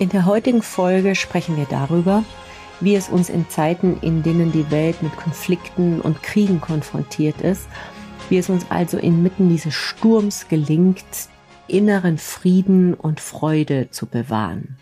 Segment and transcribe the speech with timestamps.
[0.00, 2.24] In der heutigen Folge sprechen wir darüber,
[2.80, 7.68] wie es uns in Zeiten, in denen die Welt mit Konflikten und Kriegen konfrontiert ist,
[8.30, 11.04] wie es uns also inmitten dieses Sturms gelingt,
[11.68, 14.78] inneren Frieden und Freude zu bewahren.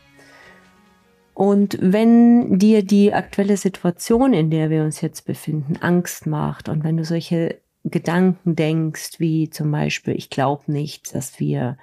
[1.34, 6.84] Und wenn dir die aktuelle Situation, in der wir uns jetzt befinden, Angst macht und
[6.84, 11.76] wenn du solche Gedanken denkst, wie zum Beispiel, ich glaube nicht, dass wir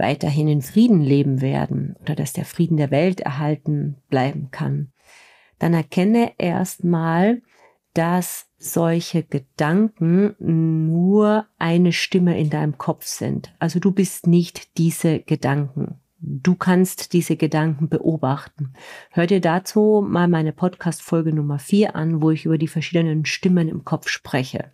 [0.00, 4.90] weiterhin in Frieden leben werden oder dass der Frieden der Welt erhalten bleiben kann,
[5.60, 7.42] dann erkenne erstmal,
[7.94, 13.54] dass solche Gedanken nur eine Stimme in deinem Kopf sind.
[13.58, 16.00] Also du bist nicht diese Gedanken.
[16.22, 18.74] Du kannst diese Gedanken beobachten.
[19.10, 23.68] Hör dir dazu mal meine Podcast-Folge Nummer 4 an, wo ich über die verschiedenen Stimmen
[23.68, 24.72] im Kopf spreche.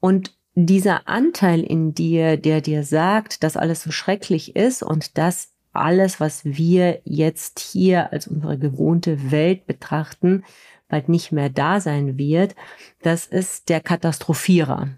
[0.00, 5.52] Und dieser Anteil in dir, der dir sagt, dass alles so schrecklich ist und dass
[5.74, 10.44] alles, was wir jetzt hier als unsere gewohnte Welt betrachten,
[10.88, 12.54] bald nicht mehr da sein wird,
[13.02, 14.88] das ist der Katastrophierer.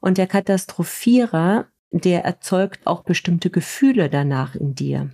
[0.00, 5.10] Und der Katastrophierer, der erzeugt auch bestimmte Gefühle danach in dir.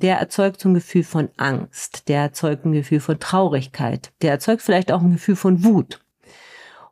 [0.00, 4.62] Der erzeugt so ein Gefühl von Angst, der erzeugt ein Gefühl von Traurigkeit, der erzeugt
[4.62, 6.00] vielleicht auch ein Gefühl von Wut.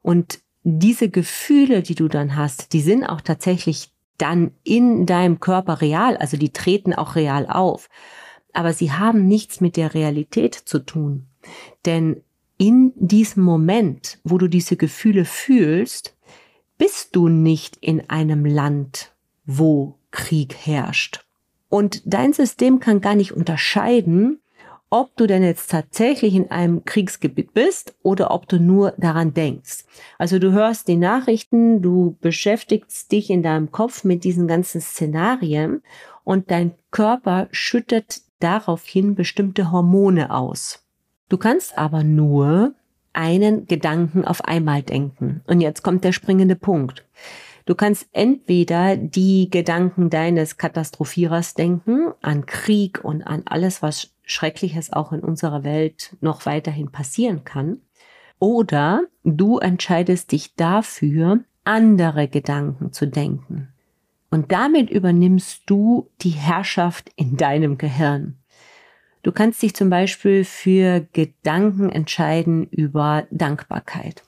[0.01, 5.81] Und diese Gefühle, die du dann hast, die sind auch tatsächlich dann in deinem Körper
[5.81, 7.89] real, also die treten auch real auf.
[8.53, 11.27] Aber sie haben nichts mit der Realität zu tun.
[11.87, 12.23] Denn
[12.59, 16.17] in diesem Moment, wo du diese Gefühle fühlst,
[16.77, 19.15] bist du nicht in einem Land,
[19.47, 21.25] wo Krieg herrscht.
[21.69, 24.41] Und dein System kann gar nicht unterscheiden,
[24.91, 29.85] ob du denn jetzt tatsächlich in einem Kriegsgebiet bist oder ob du nur daran denkst.
[30.19, 35.83] Also du hörst die Nachrichten, du beschäftigst dich in deinem Kopf mit diesen ganzen Szenarien
[36.25, 40.85] und dein Körper schüttet daraufhin bestimmte Hormone aus.
[41.29, 42.75] Du kannst aber nur
[43.13, 45.43] einen Gedanken auf einmal denken.
[45.47, 47.05] Und jetzt kommt der springende Punkt.
[47.67, 54.93] Du kannst entweder die Gedanken deines Katastrophierers denken, an Krieg und an alles, was Schreckliches
[54.93, 57.79] auch in unserer Welt noch weiterhin passieren kann.
[58.39, 63.69] Oder du entscheidest dich dafür, andere Gedanken zu denken.
[64.31, 68.37] Und damit übernimmst du die Herrschaft in deinem Gehirn.
[69.23, 74.23] Du kannst dich zum Beispiel für Gedanken entscheiden über Dankbarkeit.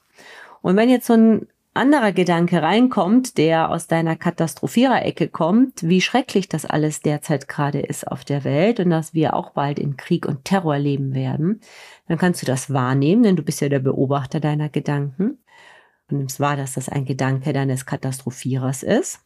[0.60, 6.48] Und wenn jetzt so ein anderer Gedanke reinkommt, der aus deiner Katastrophierer-Ecke kommt, wie schrecklich
[6.48, 10.26] das alles derzeit gerade ist auf der Welt und dass wir auch bald in Krieg
[10.26, 11.60] und Terror leben werden,
[12.08, 15.38] dann kannst du das wahrnehmen, denn du bist ja der Beobachter deiner Gedanken.
[16.08, 19.20] Du nimmst wahr, dass das ein Gedanke deines Katastrophierers ist.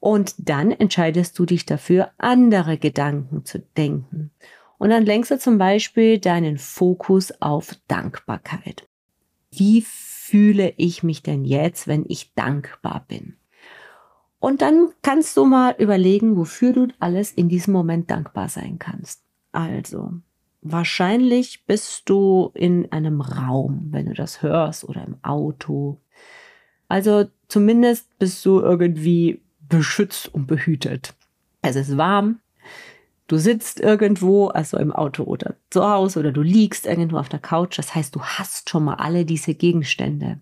[0.00, 4.30] Und dann entscheidest du dich dafür, andere Gedanken zu denken.
[4.78, 8.86] Und dann lenkst du zum Beispiel deinen Fokus auf Dankbarkeit.
[9.50, 9.80] Wie
[10.26, 13.36] fühle ich mich denn jetzt, wenn ich dankbar bin?
[14.38, 19.22] Und dann kannst du mal überlegen, wofür du alles in diesem Moment dankbar sein kannst.
[19.52, 20.12] Also,
[20.62, 26.00] wahrscheinlich bist du in einem Raum, wenn du das hörst, oder im Auto.
[26.88, 31.14] Also zumindest bist du irgendwie beschützt und behütet.
[31.62, 32.40] Es ist warm,
[33.26, 37.40] Du sitzt irgendwo, also im Auto oder zu Hause oder du liegst irgendwo auf der
[37.40, 37.78] Couch.
[37.78, 40.40] Das heißt, du hast schon mal alle diese Gegenstände.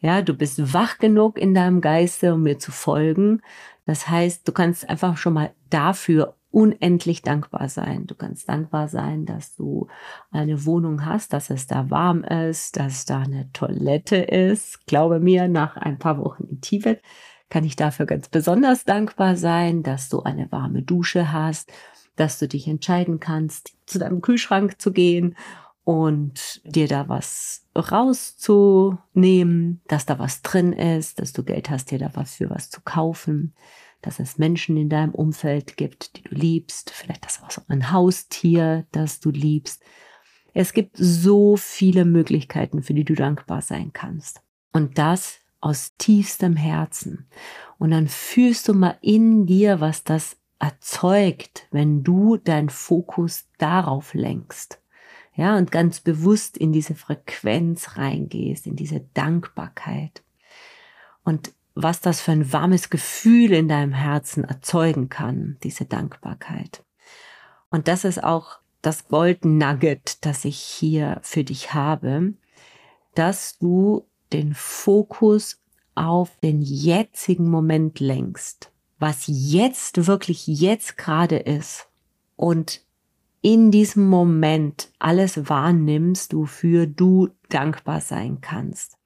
[0.00, 3.42] Ja, du bist wach genug in deinem Geiste, um mir zu folgen.
[3.86, 8.06] Das heißt, du kannst einfach schon mal dafür unendlich dankbar sein.
[8.06, 9.88] Du kannst dankbar sein, dass du
[10.30, 14.86] eine Wohnung hast, dass es da warm ist, dass da eine Toilette ist.
[14.86, 17.02] Glaube mir, nach ein paar Wochen in Tibet
[17.48, 21.70] kann ich dafür ganz besonders dankbar sein, dass du eine warme Dusche hast
[22.16, 25.36] dass du dich entscheiden kannst, zu deinem Kühlschrank zu gehen
[25.84, 31.98] und dir da was rauszunehmen, dass da was drin ist, dass du Geld hast, dir
[31.98, 33.54] da was für was zu kaufen,
[34.00, 37.92] dass es Menschen in deinem Umfeld gibt, die du liebst, vielleicht das auch so ein
[37.92, 39.82] Haustier, das du liebst.
[40.54, 44.42] Es gibt so viele Möglichkeiten, für die du dankbar sein kannst.
[44.72, 47.28] Und das aus tiefstem Herzen.
[47.78, 54.14] Und dann fühlst du mal in dir, was das erzeugt, wenn du deinen Fokus darauf
[54.14, 54.80] lenkst.
[55.34, 60.22] Ja, und ganz bewusst in diese Frequenz reingehst, in diese Dankbarkeit.
[61.24, 66.84] Und was das für ein warmes Gefühl in deinem Herzen erzeugen kann, diese Dankbarkeit.
[67.70, 72.34] Und das ist auch das Gold Nugget, das ich hier für dich habe,
[73.14, 75.60] dass du den Fokus
[75.94, 78.71] auf den jetzigen Moment lenkst,
[79.02, 81.88] was jetzt wirklich jetzt gerade ist
[82.36, 82.82] und
[83.40, 88.96] in diesem Moment alles wahrnimmst, wofür du dankbar sein kannst.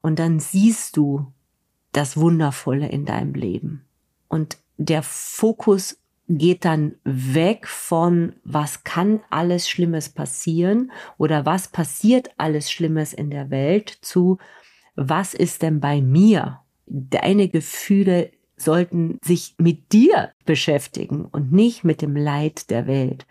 [0.00, 1.26] Und dann siehst du
[1.90, 3.84] das Wundervolle in deinem Leben.
[4.28, 5.98] Und der Fokus
[6.28, 13.30] geht dann weg von, was kann alles Schlimmes passieren oder was passiert alles Schlimmes in
[13.30, 14.38] der Welt zu,
[14.94, 16.60] was ist denn bei mir?
[16.86, 18.30] Deine Gefühle
[18.62, 23.26] sollten sich mit dir beschäftigen und nicht mit dem Leid der Welt.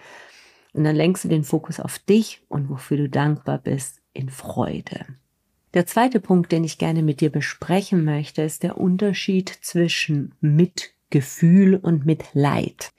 [0.73, 5.05] Und dann lenkst du den Fokus auf dich und wofür du dankbar bist in Freude.
[5.73, 11.75] Der zweite Punkt, den ich gerne mit dir besprechen möchte, ist der Unterschied zwischen Mitgefühl
[11.75, 12.91] und Mitleid.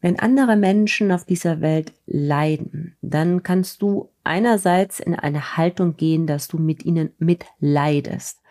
[0.00, 6.26] Wenn andere Menschen auf dieser Welt leiden, dann kannst du einerseits in eine Haltung gehen,
[6.26, 8.42] dass du mit ihnen mitleidest.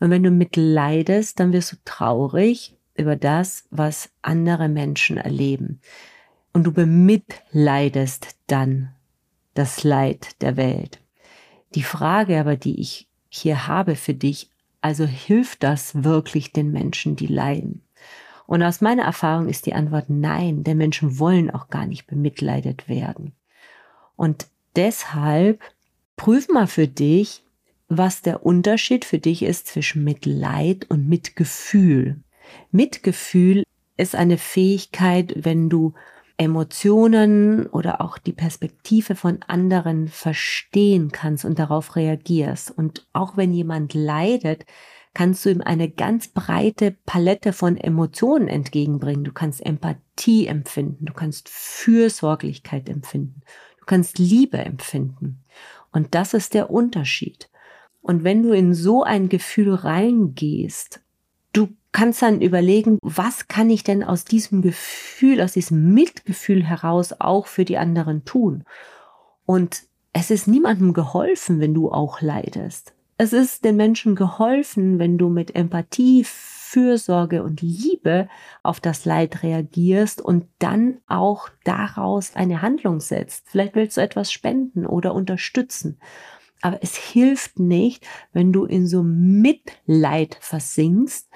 [0.00, 5.80] Und wenn du mitleidest, dann wirst du traurig über das, was andere Menschen erleben.
[6.52, 8.90] Und du bemitleidest dann
[9.54, 11.00] das Leid der Welt.
[11.74, 14.50] Die Frage aber, die ich hier habe für dich,
[14.80, 17.82] also hilft das wirklich den Menschen, die leiden?
[18.46, 22.88] Und aus meiner Erfahrung ist die Antwort nein, denn Menschen wollen auch gar nicht bemitleidet
[22.88, 23.32] werden.
[24.14, 24.46] Und
[24.76, 25.60] deshalb
[26.16, 27.42] prüf mal für dich,
[27.88, 32.20] was der Unterschied für dich ist zwischen Mitleid und Mitgefühl.
[32.70, 33.62] Mitgefühl
[33.96, 35.94] ist eine Fähigkeit, wenn du
[36.38, 42.70] Emotionen oder auch die Perspektive von anderen verstehen kannst und darauf reagierst.
[42.70, 44.66] Und auch wenn jemand leidet,
[45.14, 49.24] kannst du ihm eine ganz breite Palette von Emotionen entgegenbringen.
[49.24, 53.40] Du kannst Empathie empfinden, du kannst Fürsorglichkeit empfinden,
[53.78, 55.42] du kannst Liebe empfinden.
[55.90, 57.48] Und das ist der Unterschied.
[58.06, 61.00] Und wenn du in so ein Gefühl reingehst,
[61.52, 67.14] du kannst dann überlegen, was kann ich denn aus diesem Gefühl, aus diesem Mitgefühl heraus
[67.18, 68.62] auch für die anderen tun?
[69.44, 69.82] Und
[70.12, 72.94] es ist niemandem geholfen, wenn du auch leidest.
[73.18, 78.28] Es ist den Menschen geholfen, wenn du mit Empathie, Fürsorge und Liebe
[78.62, 83.48] auf das Leid reagierst und dann auch daraus eine Handlung setzt.
[83.48, 85.98] Vielleicht willst du etwas spenden oder unterstützen.
[86.62, 91.28] Aber es hilft nicht, wenn du in so Mitleid versinkst,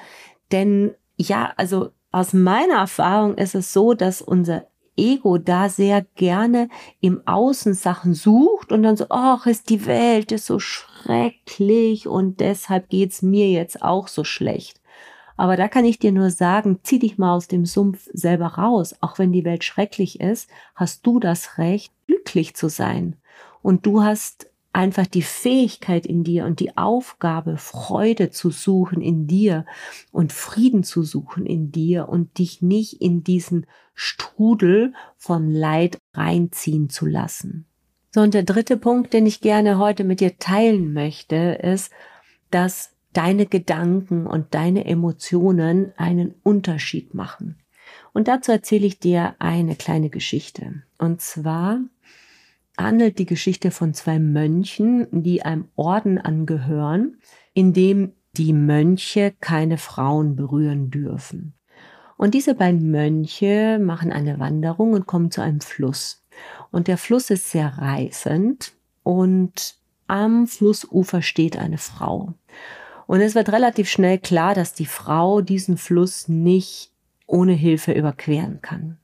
[0.52, 6.68] denn ja, also aus meiner Erfahrung ist es so, dass unser Ego da sehr gerne
[7.00, 12.40] im Außen Sachen sucht und dann so, ach, ist die Welt ist so schrecklich und
[12.40, 14.80] deshalb geht's mir jetzt auch so schlecht.
[15.36, 18.94] Aber da kann ich dir nur sagen, zieh dich mal aus dem Sumpf selber raus.
[19.00, 23.16] Auch wenn die Welt schrecklich ist, hast du das Recht, glücklich zu sein.
[23.62, 29.26] Und du hast einfach die Fähigkeit in dir und die Aufgabe, Freude zu suchen in
[29.26, 29.66] dir
[30.12, 36.88] und Frieden zu suchen in dir und dich nicht in diesen Strudel von Leid reinziehen
[36.88, 37.66] zu lassen.
[38.12, 41.92] So, und der dritte Punkt, den ich gerne heute mit dir teilen möchte, ist,
[42.50, 47.56] dass deine Gedanken und deine Emotionen einen Unterschied machen.
[48.12, 50.82] Und dazu erzähle ich dir eine kleine Geschichte.
[50.98, 51.80] Und zwar
[52.82, 57.18] handelt die Geschichte von zwei Mönchen, die einem Orden angehören,
[57.54, 61.54] in dem die Mönche keine Frauen berühren dürfen.
[62.16, 66.22] Und diese beiden Mönche machen eine Wanderung und kommen zu einem Fluss.
[66.70, 68.72] Und der Fluss ist sehr reißend
[69.02, 72.34] und am Flussufer steht eine Frau.
[73.06, 76.92] Und es wird relativ schnell klar, dass die Frau diesen Fluss nicht
[77.26, 78.98] ohne Hilfe überqueren kann.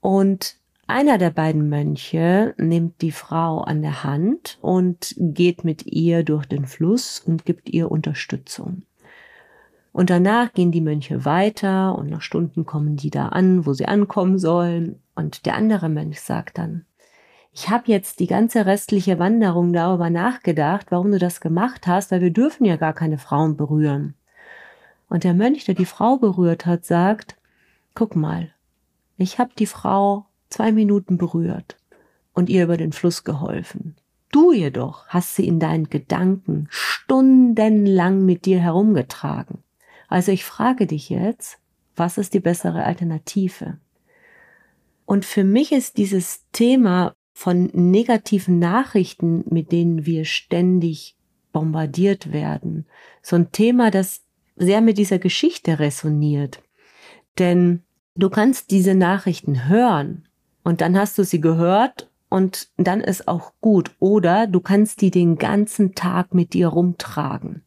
[0.00, 0.56] Und
[0.90, 6.46] einer der beiden Mönche nimmt die Frau an der Hand und geht mit ihr durch
[6.46, 8.82] den Fluss und gibt ihr Unterstützung.
[9.92, 13.86] Und danach gehen die Mönche weiter und nach Stunden kommen die da an, wo sie
[13.86, 15.00] ankommen sollen.
[15.14, 16.84] Und der andere Mönch sagt dann,
[17.52, 22.20] ich habe jetzt die ganze restliche Wanderung darüber nachgedacht, warum du das gemacht hast, weil
[22.20, 24.14] wir dürfen ja gar keine Frauen berühren.
[25.08, 27.36] Und der Mönch, der die Frau berührt hat, sagt,
[27.94, 28.52] guck mal,
[29.16, 31.76] ich habe die Frau zwei Minuten berührt
[32.32, 33.96] und ihr über den Fluss geholfen.
[34.32, 39.58] Du jedoch hast sie in deinen Gedanken stundenlang mit dir herumgetragen.
[40.08, 41.58] Also ich frage dich jetzt,
[41.96, 43.78] was ist die bessere Alternative?
[45.04, 51.16] Und für mich ist dieses Thema von negativen Nachrichten, mit denen wir ständig
[51.52, 52.86] bombardiert werden,
[53.22, 54.22] so ein Thema, das
[54.56, 56.62] sehr mit dieser Geschichte resoniert.
[57.38, 57.82] Denn
[58.14, 60.28] du kannst diese Nachrichten hören
[60.62, 63.90] und dann hast du sie gehört und dann ist auch gut.
[63.98, 67.62] Oder du kannst die den ganzen Tag mit dir rumtragen.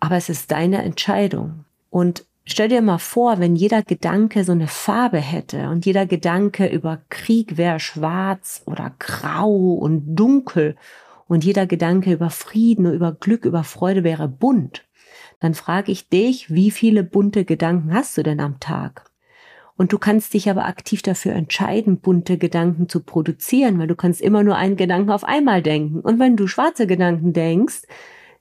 [0.00, 1.64] Aber es ist deine Entscheidung.
[1.90, 6.66] Und stell dir mal vor, wenn jeder Gedanke so eine Farbe hätte und jeder Gedanke
[6.66, 10.76] über Krieg wäre schwarz oder grau und dunkel
[11.26, 14.84] und jeder Gedanke über Frieden, über Glück, über Freude wäre bunt,
[15.40, 19.10] dann frage ich dich, wie viele bunte Gedanken hast du denn am Tag?
[19.78, 24.20] Und du kannst dich aber aktiv dafür entscheiden, bunte Gedanken zu produzieren, weil du kannst
[24.20, 26.00] immer nur einen Gedanken auf einmal denken.
[26.00, 27.82] Und wenn du schwarze Gedanken denkst,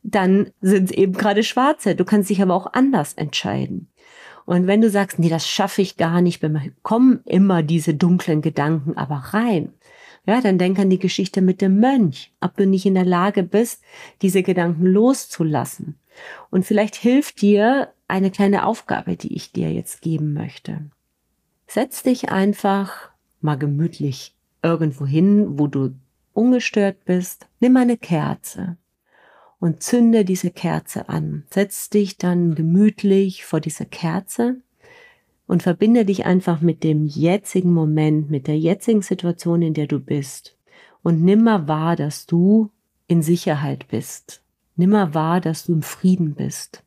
[0.02, 1.94] dann sind es eben gerade schwarze.
[1.94, 3.88] Du kannst dich aber auch anders entscheiden.
[4.46, 6.44] Und wenn du sagst, nee, das schaffe ich gar nicht,
[6.82, 9.74] kommen immer diese dunklen Gedanken aber rein.
[10.26, 13.44] Ja, dann denk an die Geschichte mit dem Mönch, ob du nicht in der Lage
[13.44, 13.84] bist,
[14.24, 16.00] diese Gedanken loszulassen.
[16.50, 20.90] Und vielleicht hilft dir eine kleine Aufgabe, die ich dir jetzt geben möchte.
[21.68, 23.10] Setz dich einfach
[23.42, 25.94] mal gemütlich irgendwo hin, wo du
[26.34, 27.48] ungestört bist.
[27.60, 28.78] Nimm eine Kerze
[29.60, 31.44] und zünde diese Kerze an.
[31.50, 34.62] Setz dich dann gemütlich vor diese Kerze
[35.46, 40.00] und verbinde dich einfach mit dem jetzigen Moment, mit der jetzigen Situation, in der du
[40.00, 40.58] bist.
[41.04, 42.72] Und nimm mal wahr, dass du
[43.08, 44.42] in Sicherheit bist.
[44.78, 46.84] Nimm mal wahr, dass du im Frieden bist.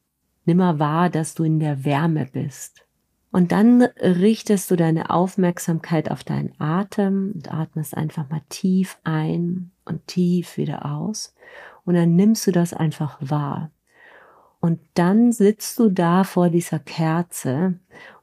[0.46, 2.86] Nimm mal wahr, dass du in der Wärme bist.
[3.32, 9.70] Und dann richtest du deine Aufmerksamkeit auf deinen Atem und atmest einfach mal tief ein
[9.84, 11.34] und tief wieder aus.
[11.84, 13.70] Und dann nimmst du das einfach wahr.
[14.58, 17.78] Und dann sitzt du da vor dieser Kerze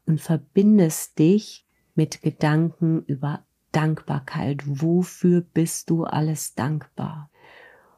[0.05, 4.61] und verbindest dich mit Gedanken über Dankbarkeit.
[4.65, 7.29] Wofür bist du alles dankbar?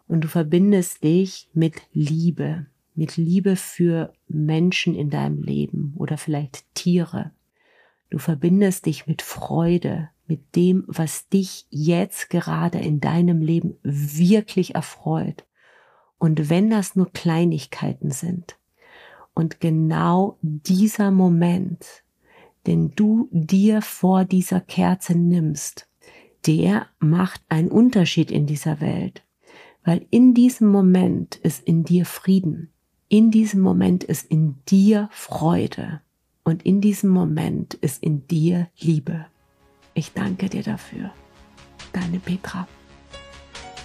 [0.08, 2.68] Und du verbindest dich mit Liebe
[3.00, 7.32] mit Liebe für Menschen in deinem Leben oder vielleicht Tiere.
[8.10, 14.76] Du verbindest dich mit Freude, mit dem, was dich jetzt gerade in deinem Leben wirklich
[14.76, 15.46] erfreut.
[16.18, 18.58] Und wenn das nur Kleinigkeiten sind
[19.34, 22.04] und genau dieser Moment,
[22.68, 25.88] den du dir vor dieser Kerze nimmst,
[26.46, 29.24] der macht einen Unterschied in dieser Welt,
[29.86, 32.74] weil in diesem Moment ist in dir Frieden,
[33.10, 36.02] in diesem Moment ist in dir Freude
[36.44, 39.26] und in diesem Moment ist in dir Liebe.
[39.96, 41.10] Ich danke dir dafür.
[41.92, 42.68] Deine Petra.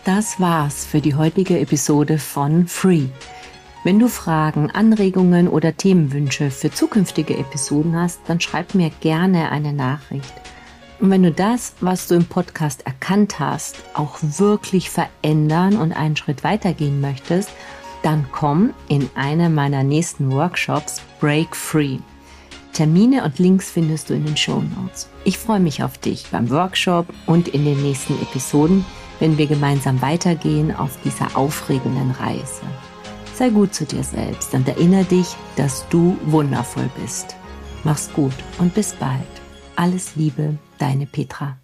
[0.04, 3.07] Das war's für die heutige Episode von Free.
[3.83, 9.73] Wenn du Fragen, Anregungen oder Themenwünsche für zukünftige Episoden hast, dann schreib mir gerne eine
[9.73, 10.35] Nachricht.
[11.00, 16.16] Und wenn du das, was du im Podcast erkannt hast, auch wirklich verändern und einen
[16.16, 17.50] Schritt weitergehen möchtest,
[18.05, 21.99] dann komm in einen meiner nächsten Workshops Break Free.
[22.75, 25.09] Termine und Links findest du in den Show Notes.
[25.25, 28.85] Ich freue mich auf dich beim Workshop und in den nächsten Episoden,
[29.21, 32.63] wenn wir gemeinsam weitergehen auf dieser aufregenden Reise.
[33.35, 37.37] Sei gut zu dir selbst und erinnere dich, dass du wundervoll bist.
[37.85, 39.23] Mach's gut und bis bald.
[39.77, 41.57] Alles Liebe, deine Petra.